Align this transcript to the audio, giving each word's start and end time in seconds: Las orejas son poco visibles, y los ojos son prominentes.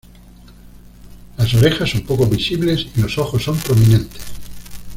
Las 1.37 1.53
orejas 1.53 1.91
son 1.91 2.01
poco 2.01 2.25
visibles, 2.25 2.87
y 2.97 3.01
los 3.01 3.15
ojos 3.19 3.43
son 3.43 3.55
prominentes. 3.59 4.23